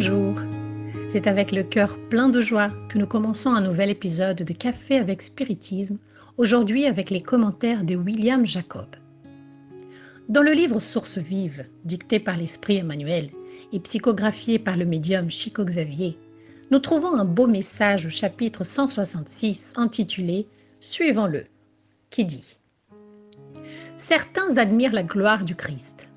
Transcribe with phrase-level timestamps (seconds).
[0.00, 0.36] Bonjour.
[1.08, 4.96] C'est avec le cœur plein de joie que nous commençons un nouvel épisode de Café
[4.96, 5.98] avec Spiritisme,
[6.36, 8.86] aujourd'hui avec les commentaires de William Jacob.
[10.28, 13.30] Dans le livre Sources vives, dicté par l'esprit Emmanuel
[13.72, 16.16] et psychographié par le médium Chico Xavier,
[16.70, 20.46] nous trouvons un beau message au chapitre 166 intitulé
[20.78, 21.42] Suivons-le,
[22.10, 22.56] qui dit
[23.96, 26.08] Certains admirent la gloire du Christ,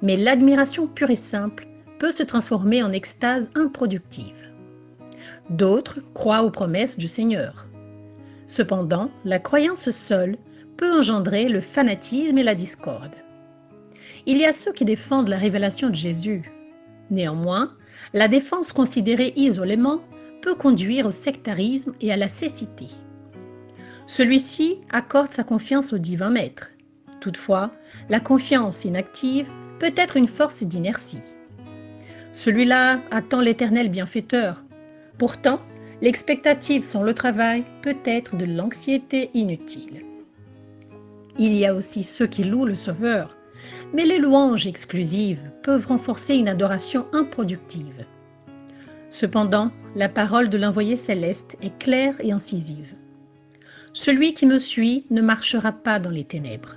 [0.00, 1.66] mais l'admiration pure et simple
[2.00, 4.48] peut se transformer en extase improductive.
[5.50, 7.66] D'autres croient aux promesses du Seigneur.
[8.46, 10.38] Cependant, la croyance seule
[10.78, 13.14] peut engendrer le fanatisme et la discorde.
[14.24, 16.50] Il y a ceux qui défendent la révélation de Jésus.
[17.10, 17.74] Néanmoins,
[18.14, 20.00] la défense considérée isolément
[20.40, 22.88] peut conduire au sectarisme et à la cécité.
[24.06, 26.70] Celui-ci accorde sa confiance au divin maître.
[27.20, 27.70] Toutefois,
[28.08, 31.20] la confiance inactive peut être une force d'inertie.
[32.32, 34.62] Celui-là attend l'éternel bienfaiteur.
[35.18, 35.60] Pourtant,
[36.00, 40.04] l'expectative sans le travail peut être de l'anxiété inutile.
[41.38, 43.36] Il y a aussi ceux qui louent le Sauveur,
[43.92, 48.06] mais les louanges exclusives peuvent renforcer une adoration improductive.
[49.10, 52.94] Cependant, la parole de l'envoyé céleste est claire et incisive.
[53.92, 56.76] Celui qui me suit ne marchera pas dans les ténèbres.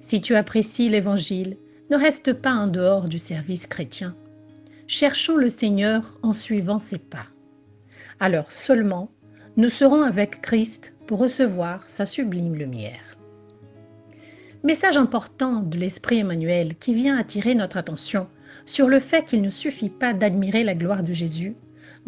[0.00, 1.56] Si tu apprécies l'Évangile,
[1.90, 4.14] ne reste pas en dehors du service chrétien.
[4.92, 7.28] Cherchons le Seigneur en suivant ses pas.
[8.18, 9.08] Alors seulement,
[9.56, 13.16] nous serons avec Christ pour recevoir sa sublime lumière.
[14.64, 18.26] Message important de l'Esprit Emmanuel qui vient attirer notre attention
[18.66, 21.54] sur le fait qu'il ne suffit pas d'admirer la gloire de Jésus,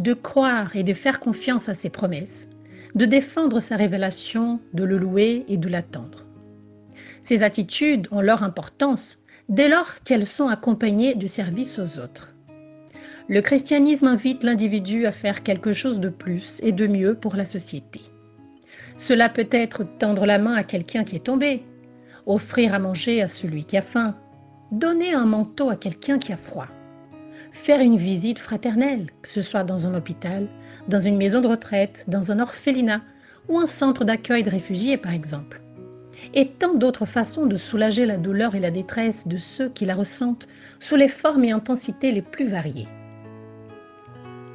[0.00, 2.48] de croire et de faire confiance à ses promesses,
[2.96, 6.26] de défendre sa révélation, de le louer et de l'attendre.
[7.20, 12.31] Ces attitudes ont leur importance dès lors qu'elles sont accompagnées du service aux autres.
[13.28, 17.46] Le christianisme invite l'individu à faire quelque chose de plus et de mieux pour la
[17.46, 18.00] société.
[18.96, 21.64] Cela peut être tendre la main à quelqu'un qui est tombé,
[22.26, 24.16] offrir à manger à celui qui a faim,
[24.70, 26.68] donner un manteau à quelqu'un qui a froid,
[27.52, 30.48] faire une visite fraternelle, que ce soit dans un hôpital,
[30.88, 33.02] dans une maison de retraite, dans un orphelinat
[33.48, 35.62] ou un centre d'accueil de réfugiés par exemple
[36.34, 39.94] et tant d'autres façons de soulager la douleur et la détresse de ceux qui la
[39.94, 40.48] ressentent
[40.80, 42.88] sous les formes et intensités les plus variées.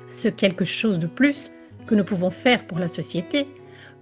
[0.07, 1.51] Ce quelque chose de plus
[1.85, 3.47] que nous pouvons faire pour la société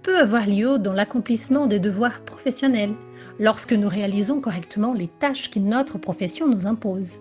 [0.02, 2.94] peut avoir lieu dans l'accomplissement des devoirs professionnels
[3.40, 7.20] lorsque nous réalisons correctement les tâches que notre profession nous impose.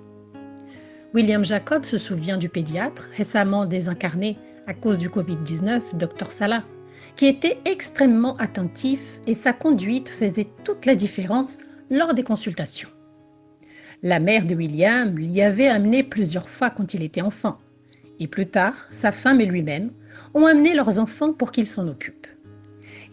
[1.14, 4.38] William Jacob se souvient du pédiatre récemment désincarné
[4.68, 6.64] à cause du Covid-19, Dr Salah,
[7.16, 11.58] qui était extrêmement attentif et sa conduite faisait toute la différence
[11.90, 12.90] lors des consultations.
[14.04, 17.58] La mère de William l'y avait amené plusieurs fois quand il était enfant,
[18.20, 19.92] et plus tard, sa femme et lui-même
[20.34, 22.28] ont amené leurs enfants pour qu'ils s'en occupent.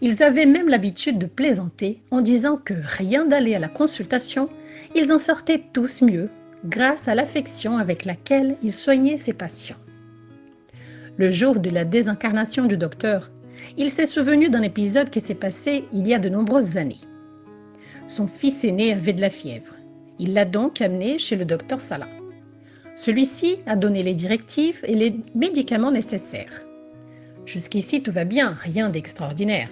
[0.01, 4.49] Ils avaient même l'habitude de plaisanter en disant que rien d'aller à la consultation,
[4.95, 6.29] ils en sortaient tous mieux
[6.65, 9.77] grâce à l'affection avec laquelle ils soignaient ses patients.
[11.17, 13.29] Le jour de la désincarnation du docteur,
[13.77, 17.01] il s'est souvenu d'un épisode qui s'est passé il y a de nombreuses années.
[18.07, 19.75] Son fils aîné avait de la fièvre.
[20.19, 22.09] Il l'a donc amené chez le docteur Salah.
[22.95, 26.63] Celui-ci a donné les directives et les médicaments nécessaires.
[27.45, 29.69] Jusqu'ici, tout va bien, rien d'extraordinaire.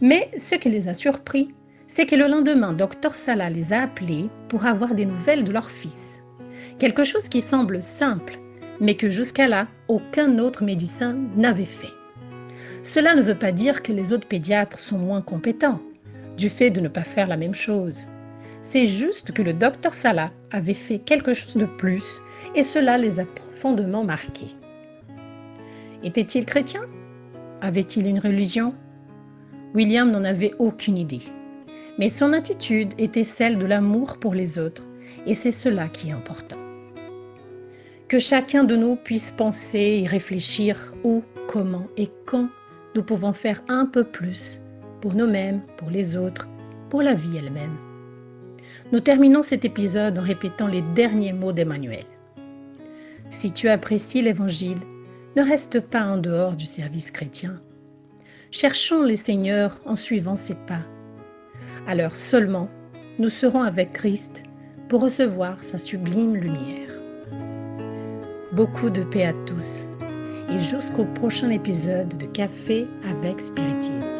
[0.00, 1.48] Mais ce qui les a surpris,
[1.86, 5.70] c'est que le lendemain, docteur Salah les a appelés pour avoir des nouvelles de leur
[5.70, 6.20] fils.
[6.78, 8.38] Quelque chose qui semble simple,
[8.80, 11.92] mais que jusqu'à là, aucun autre médecin n'avait fait.
[12.82, 15.80] Cela ne veut pas dire que les autres pédiatres sont moins compétents,
[16.36, 18.08] du fait de ne pas faire la même chose.
[18.62, 22.22] C'est juste que le docteur Salah avait fait quelque chose de plus
[22.54, 24.56] et cela les a profondément marqués.
[26.04, 26.82] Était-il chrétien?
[27.60, 28.72] Avait-il une religion?
[29.74, 31.22] William n'en avait aucune idée.
[31.98, 34.84] Mais son attitude était celle de l'amour pour les autres
[35.26, 36.56] et c'est cela qui est important.
[38.06, 42.48] Que chacun de nous puisse penser et réfléchir où, comment et quand
[42.94, 44.60] nous pouvons faire un peu plus
[45.00, 46.48] pour nous-mêmes, pour les autres,
[46.90, 47.76] pour la vie elle-même.
[48.92, 52.04] Nous terminons cet épisode en répétant les derniers mots d'Emmanuel.
[53.30, 54.80] Si tu apprécies l'Évangile,
[55.34, 57.58] ne reste pas en dehors du service chrétien.
[58.50, 60.82] Cherchons les seigneurs en suivant ses pas.
[61.88, 62.68] Alors seulement,
[63.18, 64.42] nous serons avec Christ
[64.90, 66.90] pour recevoir sa sublime lumière.
[68.52, 69.86] Beaucoup de paix à tous
[70.50, 74.10] et jusqu'au prochain épisode de Café avec Spiritisme.